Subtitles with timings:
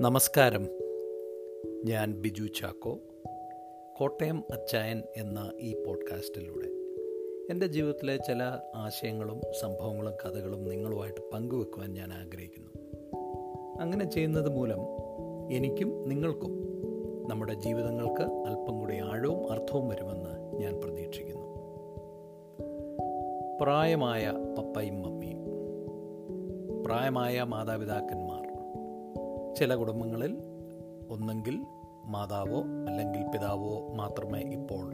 [0.00, 0.68] നമസ്കാരം.
[1.84, 2.98] ഞാൻ ബിജു ചാക്കോ
[3.96, 6.66] കോട്ടയം അച്ചായൻ എന്ന ഈ പോഡ്കാസ്റ്റിലൂടെ.
[7.52, 8.42] എന്റെ ജീവിതത്തിലെ ചില
[8.74, 12.70] ആശയങ്ങളും സംഭവങ്ങളും കഥകളും നിങ്ങളുമായിട്ട് പങ്കുവെക്കുവാൻ ഞാൻ ആഗ്രഹിക്കുന്നു.
[13.80, 14.80] അങ്ങനെ ചെയ്യുന്നത് മൂലം
[15.52, 16.52] എനിക്കും നിങ്ങൾക്കും
[17.28, 21.46] നമ്മുടെ ജീവിതങ്ങൾക്ക് അല്പം കൂടി ആഴവും അർത്ഥവും വരുമെന്ന് ഞാൻ പ്രതീക്ഷിക്കുന്നു.
[23.62, 25.44] പ്രായമായ പപ്പയും മമ്മിയും
[26.84, 28.47] പ്രായമായ മാതാപിതാക്കന്മാർ
[29.58, 30.38] ചില കുടുംബങ്ങളിൽ
[31.10, 31.64] ഒന്നെങ്കിൽ
[32.04, 34.92] മാതാവോ അല്ലെങ്കിൽ പിതാവോ മാത്രമേ ഇപ്പോൾ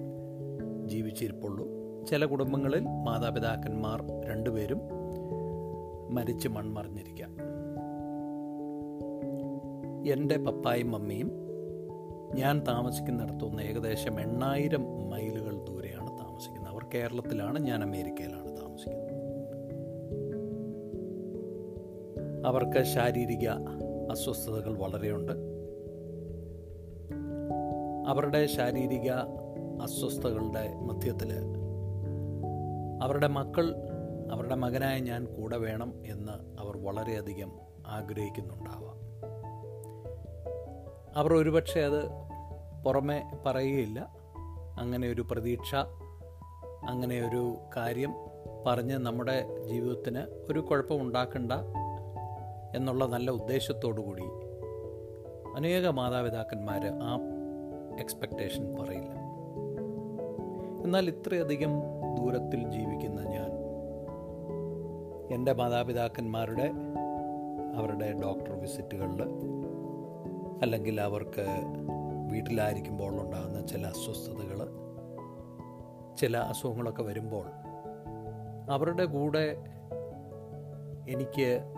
[0.86, 1.66] ജീവിച്ചിരിപ്പുള്ളൂ.
[2.04, 4.80] ചില കുടുംബങ്ങളിൽ മാതാപിതാക്കന്മാർ രണ്ടുപേരും
[6.10, 7.30] മരിച്ച് മൺമറിഞ്ഞിരിക്കാം.
[10.12, 11.30] എന്റെ പപ്പായും മമ്മിയും
[12.34, 16.72] ഞാൻ താമസിക്കുന്നിടത്തുനിന്ന് ഏകദേശം എണ്ണായിരം മൈലുകൾ ദൂരെയാണ് താമസിക്കുന്നത്.
[16.72, 19.14] അവർ കേരളത്തിലാണ് ഞാൻ അമേരിക്കയിലാണ് താമസിക്കുന്നത്.
[22.46, 23.48] അവർക്ക് ശാരീരിക
[24.14, 25.32] അസ്വസ്ഥതകൾ വളരെയുണ്ട്.
[28.08, 29.10] അവരുടെ ശാരീരിക
[29.82, 31.32] അസ്വസ്ഥതകളുടെ മധ്യത്തിൽ
[33.02, 33.74] അവരുടെ മക്കൾ
[34.32, 37.52] അവരുടെ മകനായ ഞാൻ കൂടെ വേണം എന്ന് അവർ വളരെയധികം
[37.86, 38.96] ആഗ്രഹിക്കുന്നുണ്ടാവാം.
[41.16, 42.02] അവർ ഒരുപക്ഷെ അത്
[42.84, 44.14] പുറമെ പറയുകയില്ല.
[44.78, 45.74] അങ്ങനെ ഒരു പ്രതീക്ഷ
[46.88, 48.14] അങ്ങനെ ഒരു കാര്യം
[48.66, 51.52] പറഞ്ഞ് നമ്മുടെ ജീവിതത്തിന് ഒരു കുഴപ്പമുണ്ടാക്കണ്ട
[52.74, 54.22] എന്നുള്ള നല്ല ഉദ്ദേശത്തോടു കൂടി
[55.56, 57.18] അനേക മാതാപിതാക്കന്മാർ ആ
[58.00, 59.10] എക്സ്പെക്റ്റേഷൻ പറയില്ല.
[60.84, 61.80] എന്നാൽ ഇത്രയധികം
[62.14, 63.50] ദൂരത്തിൽ ജീവിക്കുന്ന ഞാൻ
[65.34, 66.72] എന്റെ മാതാപിതാക്കന്മാരുടെ
[67.74, 69.22] അവരുടെ ഡോക്ടർ വിസിറ്റുകളിൽ
[70.62, 71.46] അല്ലെങ്കിൽ അവർക്ക്
[72.32, 74.68] വീട്ടിലായിരിക്കുമ്പോൾ ഉണ്ടാകുന്ന ചില അസ്വസ്ഥതകൾ
[76.16, 77.46] ചില അസുഖങ്ങളൊക്കെ വരുമ്പോൾ
[78.70, 79.64] അവരുടെ കൂടെ
[81.08, 81.73] എനിക്ക്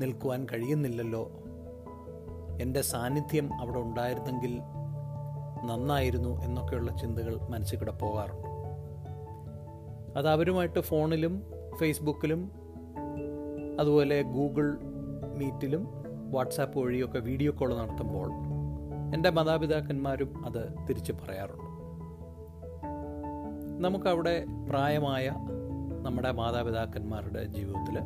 [0.00, 1.30] നിൽക്കുവാൻ കഴിയുന്നില്ലല്ലോ.
[2.60, 4.60] എന്റെ സാന്നിധ്യം അവിടെ ഉണ്ടായിരുന്നെങ്കിൽ
[5.64, 8.48] നന്നായിരുന്നു എന്നൊക്കെയുള്ള ചിന്തകൾ മനസ്സിൽ കൂടെ പോകാറുണ്ട്.
[10.18, 11.42] അത് അവരുമായിട്ട് ഫോണിലും
[11.76, 12.50] ഫേസ്ബുക്കിലും
[13.80, 14.78] അതുപോലെ ഗൂഗിൾ
[15.36, 15.88] മീറ്റിലും
[16.30, 18.30] വാട്സാപ്പ് വഴിയൊക്കെ വീഡിയോ കോൾ നടത്തുമ്പോൾ
[19.14, 21.76] എന്റെ മാതാപിതാക്കന്മാരും അത് തിരിച്ച് പറയാറുണ്ട്.
[23.84, 25.32] നമുക്കവിടെ പ്രായമായ
[26.02, 27.98] നമ്മുടെ മാതാപിതാക്കന്മാരുടെ ജീവിതത്തിൽ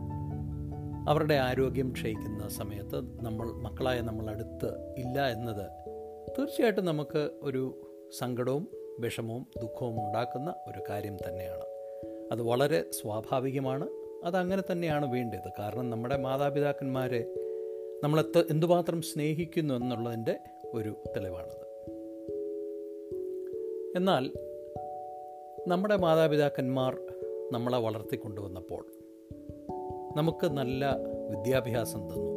[1.09, 5.71] അവരുടെ ആരോഗ്യം ക്ഷയിക്കുന്ന സമയത്ത് നമ്മൾ മക്കളായ നമ്മൾ അടുത്ത് ഇല്ല എന്നത്
[6.39, 7.87] തീർച്ചയായിട്ടും നമുക്ക് ഒരു
[8.19, 8.69] സങ്കടവും
[9.01, 11.63] വിഷമവും ദുഃഖവും ഉണ്ടാക്കുന്ന ഒരു കാര്യം തന്നെയാണ്.
[12.33, 13.89] അത് വളരെ സ്വാഭാവികമാണ്.
[14.25, 15.51] അതങ്ങനെ തന്നെയാണ് വേണ്ടത്.
[15.59, 17.35] കാരണം നമ്മുടെ മാതാപിതാക്കന്മാരെ
[18.05, 20.39] നമ്മളെ എന്തുമാത്രം സ്നേഹിക്കുന്നു എന്നുള്ളതിന്റെ
[20.73, 21.71] ഒരു തെളിവാണത്.
[23.97, 24.31] എന്നാൽ
[25.69, 26.99] നമ്മുടെ മാതാപിതാക്കന്മാർ
[27.53, 28.87] നമ്മളെ വളർത്തിക്കൊണ്ടുവന്നപ്പോൾ
[30.17, 30.97] നമുക്ക് നല്ല
[31.31, 32.31] വിദ്യാഭ്യാസം തന്നു.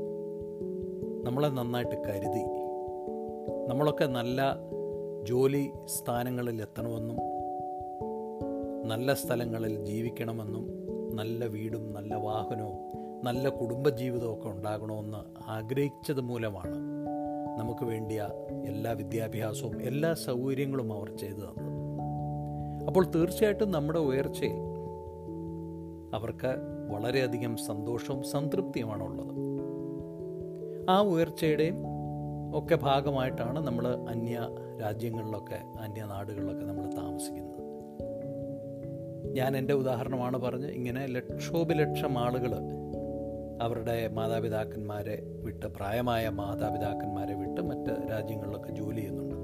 [1.24, 2.44] നമ്മളെ നന്നായിട്ട് കരുതി.
[3.68, 4.56] നമ്മളൊക്കെ നല്ല
[5.24, 7.18] ജോലി സ്ഥാനങ്ങളിൽ എത്തണമെന്നും
[8.86, 10.66] നല്ല സ്ഥലങ്ങളിൽ ജീവിക്കണമെന്നും
[11.14, 12.78] നല്ല വീടും നല്ല വാഹനവും
[13.24, 16.76] നല്ല കുടുംബജീവിതമൊക്കെ ഉണ്ടാകണമെന്ന് ആഗ്രഹിച്ചത് മൂലമാണ്
[17.60, 18.28] നമുക്ക് വേണ്ടിയ
[18.66, 21.74] എല്ലാ വിദ്യാഭ്യാസവും എല്ലാ സൗകര്യങ്ങളും അവർ ചെയ്തു തന്നത്.
[22.88, 24.74] അപ്പോൾ തീർച്ചയായിട്ടും നമ്മുടെ ഉയർച്ചയിൽ
[26.14, 29.34] അവർക്ക് വളരെയധികം സന്തോഷവും സംതൃപ്തിയുമാണ് ഉള്ളത്
[30.90, 31.76] ആ ഉയർച്ചയുടെയും
[32.56, 34.50] ഒക്കെ ഭാഗമായിട്ടാണ് നമ്മൾ അന്യ
[34.82, 37.64] രാജ്യങ്ങളിലൊക്കെ അന്യ നാടുകളിലൊക്കെ നമ്മൾ താമസിക്കുന്നത്.
[39.36, 42.52] ഞാൻ എന്റെ ഉദാഹരണമാണ് പറഞ്ഞ് ഇങ്ങനെ ലക്ഷോപലക്ഷം ആളുകൾ
[43.62, 49.36] അവരുടെ മാതാപിതാക്കന്മാരെ വിട്ട് പ്രായമായ മാതാപിതാക്കന്മാരെ വിട്ട് മറ്റ് രാജ്യങ്ങളിലൊക്കെ ജോലി ചെയ്യുന്നുണ്ട്.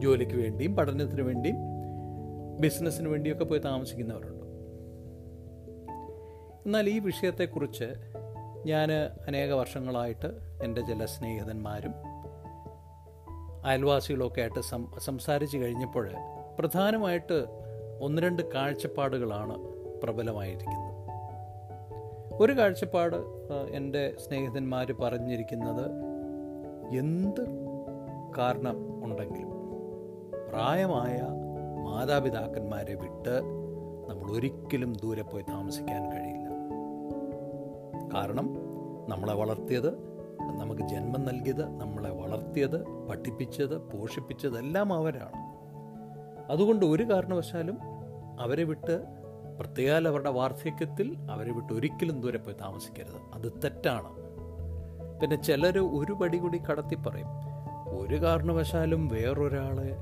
[0.00, 1.56] ജോലിക്ക് വേണ്ടിയും പഠനത്തിന് വേണ്ടിയും
[2.60, 4.41] ബിസിനസ്സിന് വേണ്ടിയൊക്കെ പോയി താമസിക്കുന്നവരുണ്ട്.
[6.66, 7.94] എന്നാൽ ഈ വിഷയത്തെക്കുറിച്ച്
[8.66, 8.92] ഞാൻ
[9.26, 10.30] അനേക വർഷങ്ങളായിട്ട്
[10.62, 11.94] എന്റെ ചില സ്നേഹിതന്മാരും
[13.64, 16.10] അയൽവാസികളൊക്കെ ആയിട്ട് സം സംസാരിച്ച് കഴിഞ്ഞപ്പോൾ
[16.58, 17.46] പ്രധാനമായിട്ട്
[18.00, 19.58] ഒന്ന് രണ്ട് കാഴ്ചപ്പാടുകളാണ്
[20.02, 20.92] പ്രബലമായിരിക്കുന്നത്.
[22.42, 23.16] ഒരു കാഴ്ചപ്പാട്
[23.70, 25.86] എന്റെ സ്നേഹിതന്മാർ പറഞ്ഞിരിക്കുന്നത്
[26.98, 27.44] എന്ത്
[28.38, 29.50] കാരണം ഉണ്ടെങ്കിലും
[30.48, 31.20] പ്രായമായ
[31.84, 33.42] മാതാപിതാക്കന്മാരെ വിട്ട്
[34.10, 36.51] നമ്മൾ ഒരിക്കലും ദൂരെ പോയി താമസിക്കാൻ കഴിയില്ല.
[38.12, 38.54] കാരണം
[39.08, 45.52] നമ്മളെ വളർത്തിയത് നമുക്ക് ജന്മം നൽകിയത് നമ്മളെ വളർത്തിയത് പഠിപ്പിച്ചത് പോഷിപ്പിച്ചത് എല്ലാം അവരാണ്.
[46.52, 47.78] അതുകൊണ്ട് ഒരു കാരണവശാലും
[48.40, 49.04] അവരെ വിട്ട്
[49.60, 53.34] പ്രത്യേകാൽ അവരുടെ വാർദ്ധക്യത്തിൽ അവരെ വിട്ട് ഒരിക്കലും ദൂരെ പോയി താമസിക്കരുത്.
[53.34, 54.08] അത് തെറ്റാണ്.
[55.20, 57.26] പിന്നെ ചിലർ ഒരു പടി കൂടി കടത്തി പറയും
[57.98, 59.96] ഒരു കാരണവശാലും വേറൊരാളെ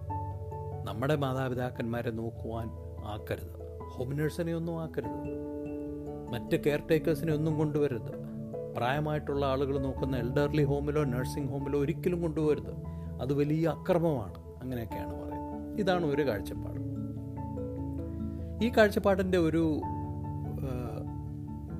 [0.84, 2.70] നമ്മുടെ മാതാപിതാക്കന്മാരെ നോക്കുവാൻ
[3.04, 3.80] ആക്കരുത്.
[3.82, 5.49] ഹോം നേഴ്സിനെ ഒന്നും ആക്കരുത്.
[6.30, 8.30] മറ്റ് കെയർ ടേക്കേഴ്സിനെ ഒന്നും കൊണ്ടുവരരുത്.
[8.76, 12.72] പ്രായമായിട്ടുള്ള ആളുകൾ നോക്കുന്ന എൽഡർലി ഹോമിലോ നഴ്സിംഗ് ഹോമിലോ ഒരിക്കലും കൊണ്ടുപോകരുത്.
[13.22, 14.58] അത് വലിയ അക്രമമാണ്.
[14.62, 15.80] അങ്ങനെയൊക്കെയാണ് പറയുന്നത്.
[15.80, 16.80] ഇതാണ് ഒരു കാഴ്ചപ്പാട്.
[18.64, 19.80] ഈ കാഴ്ചപ്പാടിന്റെ ഒരു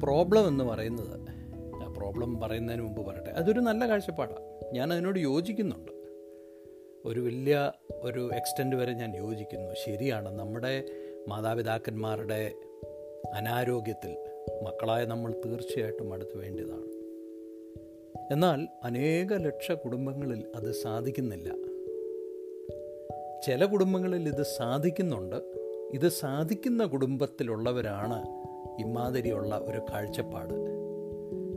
[0.03, 1.21] പ്രോബ്ലം എന്ന് പറയുന്നത്
[1.97, 5.93] പ്രോബ്ലം പറയുന്നതിന് മുമ്പ് പറയട്ടെ അതൊരു നല്ല കാഴ്ചപ്പാടാണ് ഞാൻ അതിനോട് യോജിക്കുന്നുണ്ട്.
[7.05, 9.75] ഒരു വലിയ ഒരു എക്സ്റ്റെന്റ് വരെ ഞാൻ യോജിക്കുന്നു.
[9.87, 10.85] ശരിയാണ് നമ്മുടെ
[11.29, 12.53] മാതാപിതാക്കന്മാരുടെ
[13.35, 14.30] അനാരോഗ്യത്തിൽ
[14.63, 17.01] മക്കളായ നമ്മൾ തീർച്ചയായിട്ടും അടുത്ത് വേണ്ടതാണ്.
[18.33, 21.55] എന്നാൽ അനേക ലക്ഷ കുടുംബങ്ങളിൽ അത് സാധിക്കുന്നില്ല.
[23.47, 25.37] ചില കുടുംബങ്ങളിൽ ഇത് സാധിക്കുന്നുണ്ട്.
[25.95, 28.23] ഇത് സാധിക്കുന്ന കുടുംബത്തിലുള്ളവരാണ്
[28.81, 30.55] ഇമാതിരിയുള്ള ഒരു കാഴ്ചപ്പാട്.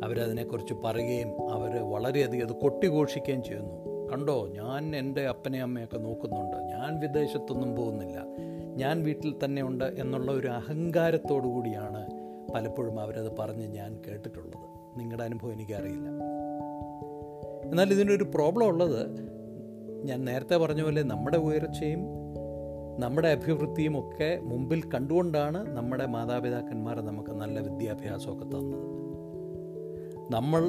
[0.04, 4.08] അവരതിനെക്കുറിച്ച് പറയുകയും അവർ വളരെയധികം അത് കൊട്ടിഘോഷിക്കുകയും ചെയ്യുന്നു.
[4.12, 6.58] കണ്ടോ ഞാൻ എന്റെ അപ്പനെയും അമ്മയൊക്കെ നോക്കുന്നുണ്ട്.
[6.58, 8.26] ഞാൻ വിദേശത്തൊന്നും പോകുന്നില്ല.
[8.76, 12.23] ഞാൻ വീട്ടിൽ തന്നെ ഉണ്ട് എന്നുള്ള ഒരു അഹങ്കാരത്തോടു കൂടിയാണ്
[12.54, 15.00] പലപ്പോഴും അവരത് പറഞ്ഞ് ഞാൻ കേട്ടിട്ടുള്ളത്.
[15.00, 16.10] നിങ്ങളുടെ അനുഭവം എനിക്കറിയില്ല.
[17.70, 19.10] എന്നാൽ ഇതിനൊരു പ്രോബ്ലം ഉള്ളത്
[20.04, 22.00] ഞാൻ നേരത്തെ പറഞ്ഞ പോലെ നമ്മുടെ ഉയർച്ചയും
[23.00, 28.80] നമ്മുടെ അഭിവൃദ്ധിയും ഒക്കെ മുമ്പിൽ കണ്ടുകൊണ്ടാണ് നമ്മുടെ മാതാപിതാക്കന്മാർ നമുക്ക് നല്ല വിദ്യാഭ്യാസമൊക്കെ തന്നത്.
[30.34, 30.64] നമ്മൾ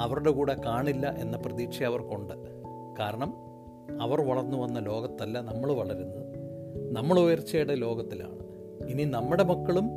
[0.00, 2.34] അവരുടെ കൂടെ കാണില്ല എന്ന പ്രതീക്ഷ അവർക്കുണ്ട്.
[2.98, 3.34] കാരണം
[4.02, 6.40] അവർ വളർന്നു വന്ന ലോകത്തല്ല നമ്മൾ വളരുന്നത്.
[6.96, 8.40] നമ്മൾ ഉയർച്ചയുടെ ലോകത്തിലാണ്.
[8.90, 9.90] ഇനി നമ്മുടെ മക്കളും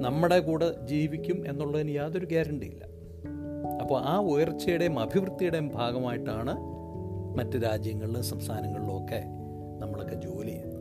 [0.00, 2.84] നമ്മുടെ കൂടെ ജീവിക്കും എന്നുള്ളതിന് യാതൊരു ഗ്യാരണ്ടിയില്ല.
[3.82, 6.56] അപ്പോൾ ആ ഉയർച്ചയുടെയും അഭിവൃദ്ധിയുടെയും ഭാഗമായിട്ടാണ്
[7.38, 9.22] മറ്റ് രാജ്യങ്ങളിലും സംസ്ഥാനങ്ങളിലും ഒക്കെ
[9.78, 10.80] നമ്മളൊക്കെ ജോലി ചെയ്യുന്നത്.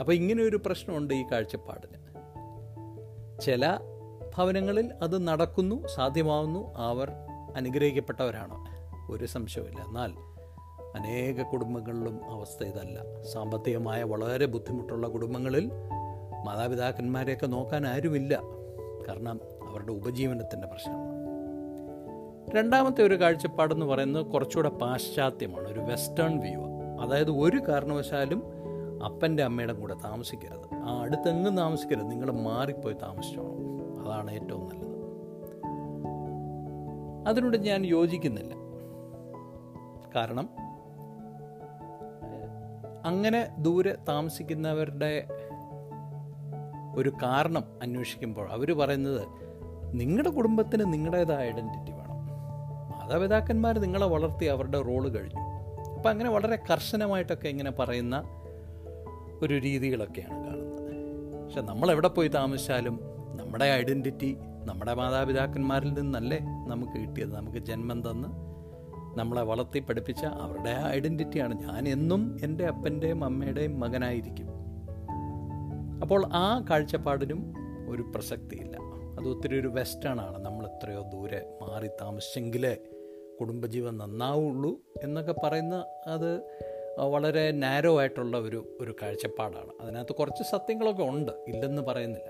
[0.00, 2.02] അപ്പോൾ ഇങ്ങനെ ഒരു പ്രശ്നമുണ്ട് ഈ കാഴ്ചപ്പാടിന്.
[3.40, 3.78] ചില
[4.36, 7.12] ഭവനങ്ങളിൽ അത് നടക്കുന്നു സാധ്യമാവുന്നു അവർ
[7.56, 8.54] അനുഗ്രഹിക്കപ്പെട്ടവരാണ്.
[9.10, 10.10] ഒരു സംശയമില്ല എന്നാൽ
[10.98, 13.22] അനേക കുടുംബങ്ങളിലും അവസ്ഥ ഇതല്ല.
[13.32, 15.70] സാമ്പത്തികമായ വളരെ ബുദ്ധിമുട്ടുള്ള കുടുംബങ്ങളിൽ
[16.44, 18.40] മാതാപിതാക്കന്മാരെയൊക്കെ നോക്കാൻ ആരുമില്ല.
[19.08, 21.12] കാരണം അവരുടെ ഉപജീവനത്തിന്റെ പ്രശ്നമാണ്
[22.56, 26.62] രണ്ടാമത്തെ ഒരു കാഴ്ചപ്പാടെന്ന് പറയുന്നത് കുറച്ചുകൂടെ പാശ്ചാത്യമാണ് ഒരു വെസ്റ്റേൺ വ്യൂ.
[27.00, 28.42] അതായത് ഒരു കാരണവശാലും
[29.04, 30.74] അപ്പന്റെ അമ്മയുടെ കൂടെ താമസിക്കരുത്.
[30.74, 33.52] ആ അടുത്തെങ്ങും താമസിക്കരുത് നിങ്ങൾ മാറിപ്പോയി താമസിച്ചോണം
[34.04, 34.92] അതാണ് ഏറ്റവും നല്ലത്.
[37.28, 38.54] അതിനോട് ഞാൻ യോജിക്കുന്നില്ല.
[40.16, 40.48] കാരണം
[43.04, 45.26] അങ്ങനെ ദൂരെ താമസിക്കുന്നവരുടെ
[46.94, 49.26] ഒരു കാരണം അന്വേഷിക്കുമ്പോൾ അവർ പറയുന്നത്
[49.92, 52.12] നിങ്ങളുടെ കുടുംബത്തിന് നിങ്ങളുടേതായ ഐഡന്റിറ്റി വേണം.
[52.90, 55.40] മാതാപിതാക്കന്മാർ നിങ്ങളെ വളർത്തി അവരുടെ റോൾ കഴിഞ്ഞു.
[55.92, 58.22] അപ്പം അങ്ങനെ വളരെ കർശനമായിട്ടൊക്കെ ഇങ്ങനെ പറയുന്ന
[59.42, 61.44] ഒരു രീതികളൊക്കെയാണ് കാണുന്നത്.
[61.44, 63.00] പക്ഷെ നമ്മൾ എവിടെ പോയി താമസിച്ചാലും
[63.36, 67.36] നമ്മുടെ ഐഡന്റിറ്റി നമ്മുടെ മാതാപിതാക്കന്മാരിൽ നിന്നല്ലേ നമുക്ക് കിട്ടിയത്.
[67.36, 68.28] നമുക്ക് ജന്മം തന്ന്
[69.18, 74.46] നമ്മളെ വളർത്തി പഠിപ്പിച്ച അവരുടെ ഐഡന്റിറ്റിയാണ് ഞാൻ എന്നും എന്റെ അപ്പന്റെയും അമ്മയുടെയും മകനായിരിക്കും.
[76.02, 77.54] അപ്പോൾ ആ കാഴ്ചപ്പാടിനും
[77.90, 78.76] ഒരു പ്രസക്തിയില്ല.
[79.18, 80.44] അത് ഒത്തിരി ഒരു വെസ്റ്റേൺ ആണ്.
[80.44, 82.76] നമ്മൾ എത്രയോ ദൂരെ മാറി താമസിച്ചെങ്കിലേ
[83.40, 86.42] കുടുംബജീവൻ നന്നാവുള്ളൂ എന്നൊക്കെ പറയുന്ന അത്
[86.98, 89.72] വളരെ നാരോ ആയിട്ടുള്ള ഒരു ഒരു കാഴ്ചപ്പാടാണ്.
[89.80, 91.32] അതിനകത്ത് കുറച്ച് സത്യങ്ങളൊക്കെ ഉണ്ട്.
[91.48, 92.28] ഇല്ലെന്ന് പറയുന്നില്ല.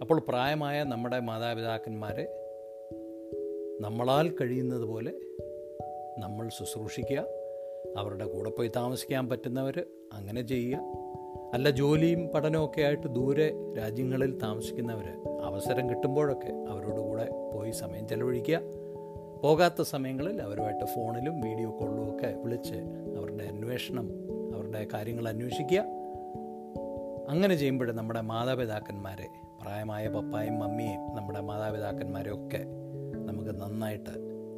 [0.00, 2.42] അപ്പോൾ പ്രായമായ നമ്മുടെ മാതാപിതാക്കന്മാരെ
[3.80, 5.12] നമ്മളാൽ കഴിയുന്നത് പോലെ
[6.18, 7.24] നമ്മൾ ശുശ്രൂഷിക്കുക
[7.98, 11.05] അവരുടെ കൂടെ പോയി താമസിക്കാൻ പറ്റുന്നവർ അങ്ങനെ ചെയ്യുക
[11.54, 15.04] അല്ല ജോലിയും പഠനമൊക്കെ ആയിട്ട് ദൂരെ രാജ്യങ്ങളിൽ താമസിക്കുന്നവർ
[15.44, 18.60] അവസരം കിട്ടുമ്പോഴൊക്കെ അവരോട് കൂടെ പോയി സമയം ചെലവഴിക്കുക.
[19.42, 22.74] പോകാത്ത സമയങ്ങളിൽ അവരുമായിട്ട് ഫോണിലും വീഡിയോ കോളിലും ഒക്കെ വിളിച്ച്
[23.18, 24.10] അവരുടെ അന്വേഷണം
[24.54, 25.84] അവരുടെ കാര്യങ്ങൾ അന്വേഷിക്കുക.
[27.28, 29.26] അങ്ങനെ ചെയ്യുമ്പോൾ നമ്മുടെ മാതാപിതാക്കന്മാരെ
[29.62, 32.58] പ്രായമായ പപ്പായും മമ്മിയും നമ്മുടെ മാതാപിതാക്കന്മാരെയൊക്കെ
[33.26, 34.10] നമുക്ക് നന്നായിട്ട്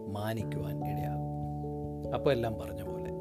[0.08, 1.28] മാനിക്കുവാൻ ഇടയാകും.
[2.14, 3.17] അപ്പോൾ എല്ലാം പറഞ്ഞ പോലെ